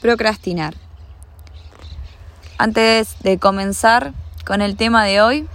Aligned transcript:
Procrastinar. 0.00 0.74
Antes 2.56 3.16
de 3.20 3.38
comenzar 3.38 4.12
con 4.46 4.62
el 4.62 4.76
tema 4.76 5.04
de 5.04 5.20
hoy, 5.20 5.48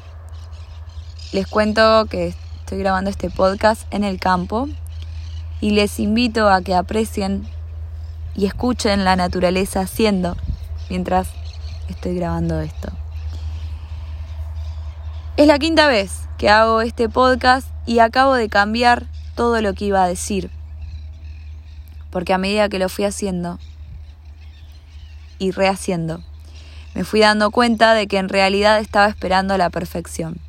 les 1.32 1.48
cuento 1.48 2.06
que 2.10 2.36
estoy 2.60 2.80
grabando 2.80 3.10
este 3.10 3.30
podcast 3.30 3.84
en 3.94 4.04
el 4.04 4.20
campo 4.20 4.68
y 5.62 5.72
les 5.72 5.98
invito 5.98 6.50
a 6.50 6.62
que 6.62 6.76
aprecien 6.76 7.48
y 8.36 8.46
escuchen 8.46 9.06
la 9.06 9.16
naturaleza 9.16 9.80
haciendo 9.80 10.36
mientras 10.90 11.30
estoy 11.88 12.16
grabando 12.16 12.60
esto. 12.60 12.90
Es 15.38 15.48
la 15.48 15.58
quinta 15.58 15.88
vez 15.88 16.28
que 16.38 16.50
hago 16.50 16.82
este 16.82 17.08
podcast 17.08 17.70
y 17.86 18.00
acabo 18.00 18.34
de 18.34 18.50
cambiar 18.50 19.06
todo 19.36 19.62
lo 19.62 19.74
que 19.74 19.86
iba 19.86 20.04
a 20.04 20.08
decir. 20.08 20.52
Porque 22.12 22.34
a 22.34 22.38
medida 22.38 22.68
que 22.68 22.78
lo 22.78 22.90
fui 22.90 23.06
haciendo 23.06 23.58
y 25.40 25.52
rehaciendo, 25.52 26.24
me 26.94 27.04
fui 27.04 27.22
dando 27.22 27.50
cuenta 27.50 27.94
de 27.94 28.08
que 28.08 28.18
en 28.18 28.30
realidad 28.30 28.80
estaba 28.80 29.08
esperando 29.08 29.58
la 29.58 29.70
perfección. 29.70 30.40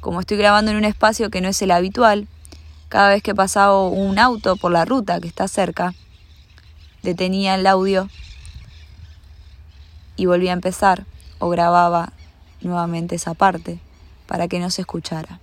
Como 0.00 0.20
estoy 0.20 0.36
grabando 0.36 0.70
en 0.70 0.76
un 0.76 0.84
espacio 0.84 1.30
que 1.30 1.40
no 1.40 1.48
es 1.48 1.60
el 1.62 1.72
habitual, 1.72 2.28
cada 2.88 3.08
vez 3.08 3.22
que 3.22 3.34
pasaba 3.34 3.88
un 3.88 4.18
auto 4.18 4.56
por 4.56 4.70
la 4.70 4.84
ruta 4.84 5.20
que 5.20 5.26
está 5.26 5.48
cerca, 5.48 5.94
detenía 7.02 7.56
el 7.56 7.66
audio 7.66 8.08
y 10.16 10.26
volvía 10.26 10.52
a 10.52 10.54
empezar 10.54 11.04
o 11.38 11.48
grababa 11.48 12.12
nuevamente 12.60 13.16
esa 13.16 13.34
parte 13.34 13.80
para 14.26 14.46
que 14.48 14.60
no 14.60 14.70
se 14.70 14.82
escuchara. 14.82 15.40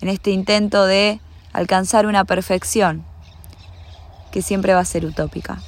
En 0.00 0.08
este 0.08 0.30
intento 0.30 0.86
de 0.86 1.20
alcanzar 1.52 2.06
una 2.06 2.24
perfección 2.24 3.04
que 4.30 4.42
siempre 4.42 4.74
va 4.74 4.80
a 4.80 4.84
ser 4.84 5.04
utópica. 5.04 5.60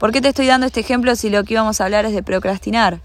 ¿Por 0.00 0.12
qué 0.12 0.22
te 0.22 0.28
estoy 0.28 0.46
dando 0.46 0.66
este 0.66 0.80
ejemplo 0.80 1.14
si 1.14 1.28
lo 1.28 1.44
que 1.44 1.52
íbamos 1.52 1.78
a 1.78 1.84
hablar 1.84 2.06
es 2.06 2.14
de 2.14 2.22
procrastinar? 2.22 3.02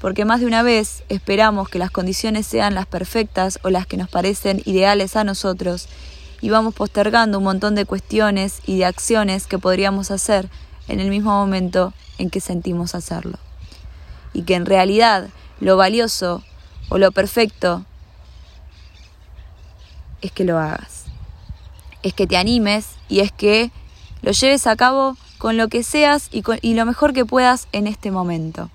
Porque 0.00 0.24
más 0.24 0.38
de 0.38 0.46
una 0.46 0.62
vez 0.62 1.02
esperamos 1.08 1.68
que 1.68 1.80
las 1.80 1.90
condiciones 1.90 2.46
sean 2.46 2.76
las 2.76 2.86
perfectas 2.86 3.58
o 3.64 3.70
las 3.70 3.88
que 3.88 3.96
nos 3.96 4.08
parecen 4.08 4.62
ideales 4.64 5.16
a 5.16 5.24
nosotros 5.24 5.88
y 6.40 6.50
vamos 6.50 6.74
postergando 6.74 7.38
un 7.38 7.44
montón 7.44 7.74
de 7.74 7.86
cuestiones 7.86 8.60
y 8.66 8.78
de 8.78 8.84
acciones 8.84 9.48
que 9.48 9.58
podríamos 9.58 10.12
hacer 10.12 10.48
en 10.86 11.00
el 11.00 11.10
mismo 11.10 11.32
momento 11.32 11.92
en 12.18 12.30
que 12.30 12.38
sentimos 12.38 12.94
hacerlo. 12.94 13.40
Y 14.32 14.42
que 14.42 14.54
en 14.54 14.64
realidad 14.64 15.30
lo 15.58 15.76
valioso 15.76 16.44
o 16.88 16.98
lo 16.98 17.10
perfecto 17.10 17.84
es 20.20 20.30
que 20.30 20.44
lo 20.44 20.56
hagas. 20.56 21.06
Es 22.04 22.14
que 22.14 22.28
te 22.28 22.36
animes 22.36 22.90
y 23.08 23.18
es 23.18 23.32
que 23.32 23.72
lo 24.22 24.30
lleves 24.30 24.68
a 24.68 24.76
cabo 24.76 25.16
con 25.38 25.56
lo 25.56 25.68
que 25.68 25.82
seas 25.82 26.28
y, 26.32 26.42
y 26.60 26.74
lo 26.74 26.84
mejor 26.84 27.12
que 27.12 27.24
puedas 27.24 27.68
en 27.72 27.86
este 27.86 28.10
momento. 28.10 28.70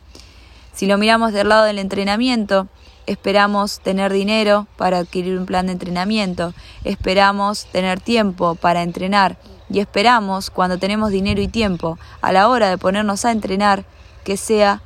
Si 0.73 0.87
lo 0.87 0.97
miramos 0.97 1.33
del 1.33 1.49
lado 1.49 1.65
del 1.65 1.77
entrenamiento, 1.77 2.67
esperamos 3.05 3.79
tener 3.79 4.11
dinero 4.11 4.67
para 4.77 4.99
adquirir 4.99 5.37
un 5.37 5.45
plan 5.45 5.67
de 5.67 5.73
entrenamiento, 5.73 6.53
esperamos 6.83 7.65
tener 7.67 7.99
tiempo 7.99 8.55
para 8.55 8.81
entrenar 8.81 9.37
y 9.69 9.79
esperamos, 9.79 10.49
cuando 10.49 10.77
tenemos 10.77 11.09
dinero 11.09 11.41
y 11.41 11.47
tiempo, 11.47 11.97
a 12.21 12.31
la 12.31 12.47
hora 12.47 12.69
de 12.69 12.77
ponernos 12.77 13.25
a 13.25 13.31
entrenar, 13.31 13.85
que 14.23 14.37
sea 14.37 14.81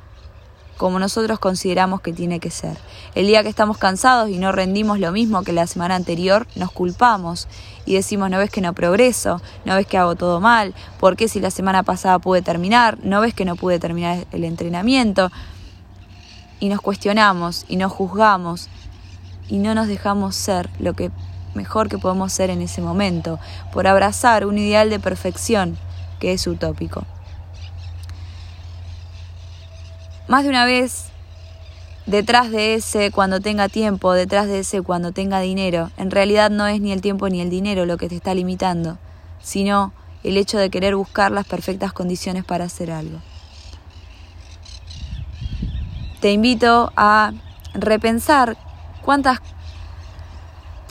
como 0.78 0.98
nosotros 0.98 1.38
consideramos 1.38 2.00
que 2.00 2.12
tiene 2.12 2.40
que 2.40 2.50
ser. 2.50 2.78
El 3.14 3.26
día 3.26 3.42
que 3.42 3.48
estamos 3.50 3.76
cansados 3.76 4.30
y 4.30 4.38
no 4.38 4.52
rendimos 4.52 4.98
lo 4.98 5.12
mismo 5.12 5.42
que 5.42 5.52
la 5.52 5.66
semana 5.66 5.96
anterior, 5.96 6.46
nos 6.54 6.72
culpamos 6.72 7.48
y 7.84 7.94
decimos, 7.94 8.30
no 8.30 8.38
ves 8.38 8.50
que 8.50 8.60
no 8.60 8.72
progreso, 8.72 9.42
no 9.64 9.74
ves 9.74 9.86
que 9.86 9.98
hago 9.98 10.14
todo 10.14 10.40
mal, 10.40 10.74
¿por 10.98 11.16
qué 11.16 11.28
si 11.28 11.40
la 11.40 11.50
semana 11.50 11.82
pasada 11.82 12.18
pude 12.18 12.40
terminar? 12.40 12.96
¿No 13.02 13.20
ves 13.20 13.34
que 13.34 13.44
no 13.44 13.56
pude 13.56 13.78
terminar 13.78 14.26
el 14.32 14.44
entrenamiento? 14.44 15.30
Y 16.60 16.68
nos 16.68 16.80
cuestionamos 16.80 17.66
y 17.68 17.76
nos 17.76 17.92
juzgamos 17.92 18.68
y 19.48 19.58
no 19.58 19.74
nos 19.74 19.88
dejamos 19.88 20.36
ser 20.36 20.70
lo 20.78 20.94
que 20.94 21.10
mejor 21.54 21.88
que 21.88 21.98
podemos 21.98 22.32
ser 22.32 22.50
en 22.50 22.62
ese 22.62 22.80
momento, 22.80 23.40
por 23.72 23.86
abrazar 23.86 24.46
un 24.46 24.58
ideal 24.58 24.90
de 24.90 25.00
perfección 25.00 25.76
que 26.20 26.32
es 26.32 26.46
utópico. 26.46 27.04
Más 30.28 30.44
de 30.44 30.50
una 30.50 30.66
vez, 30.66 31.06
detrás 32.04 32.50
de 32.50 32.74
ese 32.74 33.10
cuando 33.10 33.40
tenga 33.40 33.70
tiempo, 33.70 34.12
detrás 34.12 34.46
de 34.46 34.58
ese 34.58 34.82
cuando 34.82 35.10
tenga 35.10 35.40
dinero, 35.40 35.90
en 35.96 36.10
realidad 36.10 36.50
no 36.50 36.66
es 36.66 36.82
ni 36.82 36.92
el 36.92 37.00
tiempo 37.00 37.30
ni 37.30 37.40
el 37.40 37.48
dinero 37.48 37.86
lo 37.86 37.96
que 37.96 38.10
te 38.10 38.16
está 38.16 38.34
limitando, 38.34 38.98
sino 39.40 39.94
el 40.22 40.36
hecho 40.36 40.58
de 40.58 40.68
querer 40.68 40.96
buscar 40.96 41.32
las 41.32 41.46
perfectas 41.46 41.94
condiciones 41.94 42.44
para 42.44 42.66
hacer 42.66 42.90
algo. 42.90 43.20
Te 46.20 46.30
invito 46.30 46.92
a 46.94 47.32
repensar 47.72 48.58
cuántas 49.00 49.38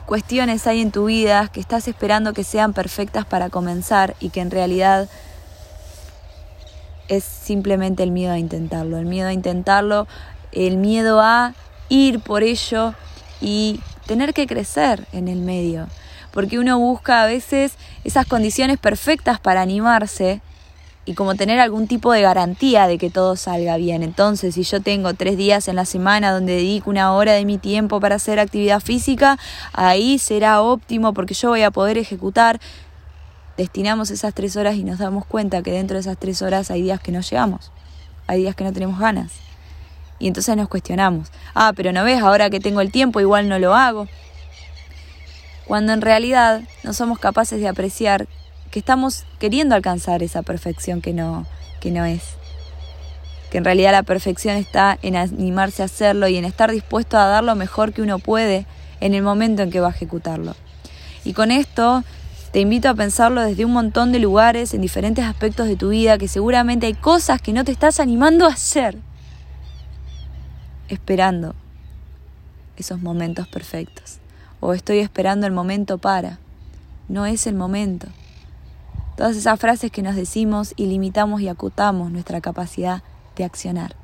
cuestiones 0.08 0.66
hay 0.66 0.82
en 0.82 0.92
tu 0.92 1.06
vida 1.06 1.48
que 1.50 1.60
estás 1.60 1.88
esperando 1.88 2.34
que 2.34 2.44
sean 2.44 2.74
perfectas 2.74 3.26
para 3.26 3.52
comenzar 3.52 4.16
y 4.20 4.30
que 4.30 4.40
en 4.40 4.50
realidad 4.50 5.08
es 7.08 7.24
simplemente 7.24 8.04
el 8.04 8.12
miedo 8.12 8.34
a 8.34 8.40
intentarlo, 8.40 8.98
el 8.98 9.06
miedo 9.06 9.28
a 9.28 9.34
intentarlo, 9.34 10.08
el 10.52 10.78
miedo 10.78 11.22
a 11.22 11.54
ir 11.90 12.20
por 12.20 12.44
ello 12.44 12.94
y 13.42 13.80
tener 14.06 14.34
que 14.34 14.48
crecer 14.48 15.06
en 15.12 15.28
el 15.28 15.40
medio. 15.40 15.88
Porque 16.32 16.60
uno 16.60 16.78
busca 16.78 17.24
a 17.24 17.26
veces 17.26 17.74
esas 18.04 18.26
condiciones 18.26 18.78
perfectas 18.78 19.40
para 19.40 19.62
animarse 19.62 20.42
y 21.08 21.14
como 21.14 21.36
tener 21.36 21.60
algún 21.60 21.88
tipo 21.88 22.12
de 22.12 22.22
garantía 22.22 22.86
de 22.86 22.98
que 22.98 23.10
todo 23.10 23.38
salga 23.38 23.78
bien. 23.78 24.04
Entonces, 24.04 24.56
si 24.56 24.64
yo 24.64 24.82
tengo 24.82 25.14
tres 25.14 25.38
días 25.38 25.70
en 25.70 25.78
la 25.78 25.86
semana 25.86 26.32
donde 26.32 26.58
dedico 26.58 26.90
una 26.90 27.14
hora 27.14 27.32
de 27.32 27.46
mi 27.46 27.58
tiempo 27.58 28.02
para 28.02 28.16
hacer 28.16 28.40
actividad 28.40 28.82
física, 28.82 29.40
ahí 29.72 30.20
será 30.20 30.62
óptimo 30.62 31.14
porque 31.14 31.34
yo 31.34 31.50
voy 31.50 31.62
a 31.64 31.72
poder 31.72 31.98
ejecutar 31.98 32.60
destinamos 33.58 34.12
esas 34.12 34.34
tres 34.34 34.56
horas 34.56 34.76
y 34.76 34.84
nos 34.84 35.00
damos 35.00 35.26
cuenta 35.26 35.64
que 35.64 35.72
dentro 35.72 35.96
de 35.96 36.02
esas 36.02 36.18
tres 36.18 36.42
horas 36.42 36.72
hay 36.72 36.84
días 36.84 37.02
que 37.02 37.12
no 37.12 37.22
llegamos, 37.22 37.72
hay 38.28 38.42
días 38.42 38.56
que 38.56 38.64
no 38.64 38.72
tenemos 38.72 39.00
ganas. 39.00 39.34
Y 40.20 40.28
entonces 40.28 40.56
nos 40.56 40.68
cuestionamos, 40.68 41.30
ah, 41.54 41.74
pero 41.76 41.92
no 41.92 42.04
ves, 42.04 42.22
ahora 42.22 42.50
que 42.50 42.60
tengo 42.60 42.82
el 42.82 42.92
tiempo 42.92 43.20
igual 43.20 43.50
no 43.50 43.60
lo 43.60 43.76
hago. 43.76 44.08
Cuando 45.66 45.94
en 45.94 46.02
realidad 46.02 46.62
no 46.84 46.94
somos 46.94 47.20
capaces 47.20 47.60
de 47.60 47.68
apreciar 47.68 48.28
que 48.72 48.80
estamos 48.80 49.26
queriendo 49.40 49.76
alcanzar 49.76 50.24
esa 50.24 50.42
perfección 50.42 51.02
que 51.02 51.14
no, 51.14 51.46
que 51.82 51.92
no 51.92 52.06
es. 52.06 52.24
Que 53.52 53.60
en 53.60 53.66
realidad 53.66 53.92
la 53.92 54.04
perfección 54.04 54.58
está 54.58 54.98
en 55.02 55.16
animarse 55.16 55.82
a 55.82 55.86
hacerlo 55.86 56.28
y 56.28 56.38
en 56.38 56.46
estar 56.46 56.72
dispuesto 56.72 57.18
a 57.18 57.28
dar 57.28 57.44
lo 57.44 57.56
mejor 57.56 57.94
que 57.94 58.02
uno 58.02 58.20
puede 58.20 58.66
en 59.00 59.14
el 59.14 59.24
momento 59.24 59.62
en 59.62 59.72
que 59.72 59.80
va 59.80 59.88
a 59.88 59.92
ejecutarlo. 59.92 60.56
Y 61.24 61.34
con 61.34 61.52
esto 61.52 62.04
te 62.58 62.62
invito 62.62 62.90
a 62.90 62.96
pensarlo 62.96 63.42
desde 63.42 63.66
un 63.66 63.72
montón 63.72 64.12
de 64.12 64.18
lugares, 64.18 64.74
en 64.74 64.82
diferentes 64.82 65.24
aspectos 65.24 65.68
de 65.68 65.76
tu 65.76 65.90
vida, 65.90 66.18
que 66.18 66.28
seguramente 66.28 66.88
hay 66.88 66.96
cosas 66.96 67.40
que 67.40 67.54
no 67.54 67.64
te 67.64 67.72
estás 67.72 68.00
animando 68.00 68.48
a 68.48 68.54
hacer. 68.54 68.98
Esperando 70.88 71.54
esos 72.76 73.00
momentos 73.00 73.48
perfectos. 73.48 74.18
O 74.60 74.74
estoy 74.74 74.98
esperando 74.98 75.46
el 75.46 75.54
momento 75.54 76.00
para. 76.00 76.40
No 77.08 77.28
es 77.28 77.46
el 77.46 77.54
momento. 77.54 78.08
Todas 79.18 79.38
esas 79.38 79.60
frases 79.60 79.92
que 79.92 80.02
nos 80.02 80.16
decimos 80.16 80.74
y 80.78 80.88
limitamos 80.88 81.42
y 81.42 81.50
acotamos 81.50 82.10
nuestra 82.10 82.42
capacidad 82.42 83.04
de 83.36 83.44
accionar. 83.44 83.96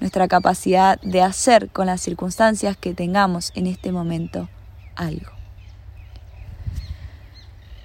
Nuestra 0.00 0.28
capacidad 0.28 0.98
de 1.02 1.20
hacer 1.20 1.68
con 1.68 1.88
las 1.88 2.00
circunstancias 2.00 2.74
que 2.74 2.94
tengamos 2.94 3.52
en 3.54 3.66
este 3.66 3.92
momento 3.92 4.48
algo. 4.96 5.41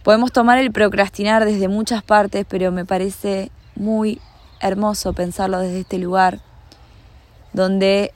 Podemos 0.08 0.32
tomar 0.32 0.58
el 0.58 0.72
procrastinar 0.72 1.44
desde 1.44 1.68
muchas 1.68 2.02
partes, 2.02 2.46
pero 2.48 2.72
me 2.72 2.86
parece 2.86 3.52
muy 3.76 4.22
hermoso 4.62 5.12
pensarlo 5.12 5.60
desde 5.60 5.82
este 5.82 5.98
lugar, 5.98 6.40
donde 7.52 8.14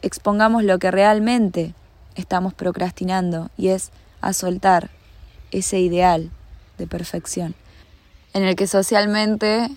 expongamos 0.00 0.64
lo 0.64 0.78
que 0.78 0.90
realmente 0.90 1.74
estamos 2.14 2.54
procrastinando 2.54 3.50
y 3.58 3.68
es 3.68 3.90
a 4.22 4.32
soltar 4.32 4.88
ese 5.50 5.78
ideal 5.78 6.30
de 6.78 6.86
perfección, 6.86 7.54
en 8.32 8.44
el 8.44 8.56
que 8.56 8.66
socialmente 8.66 9.68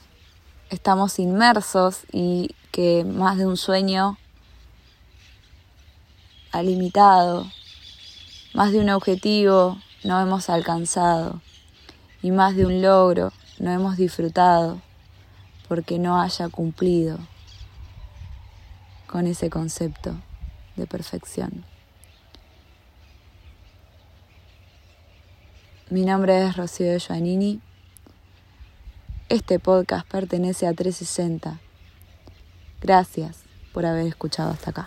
estamos 0.70 1.20
inmersos 1.20 2.04
y 2.14 2.56
que 2.72 3.04
más 3.04 3.38
de 3.38 3.46
un 3.46 3.58
sueño 3.58 4.18
ha 6.54 6.64
limitado, 6.64 7.52
más 8.54 8.72
de 8.72 8.80
un 8.80 8.90
objetivo 8.92 9.78
no 10.06 10.22
hemos 10.22 10.50
alcanzado 10.50 11.42
y 12.22 12.32
más 12.32 12.56
de 12.56 12.66
un 12.66 12.82
logro 12.82 13.32
no 13.60 13.72
hemos 13.72 13.98
disfrutado 13.98 14.82
porque 15.68 16.00
no 16.00 16.20
haya 16.22 16.50
cumplido 16.50 17.18
con 19.08 19.28
ese 19.28 19.50
concepto 19.50 20.16
de 20.76 20.88
perfección. 20.88 21.66
Mi 25.90 26.06
nombre 26.06 26.46
es 26.46 26.56
Rocío 26.56 26.92
de 26.92 27.00
Joanini 27.00 27.62
Este 29.28 29.60
podcast 29.60 30.08
pertenece 30.08 30.68
a 30.68 30.74
360. 30.74 31.60
Gracias 32.82 33.44
por 33.74 33.86
haber 33.86 34.06
escuchado 34.06 34.52
hasta 34.52 34.70
acá. 34.70 34.78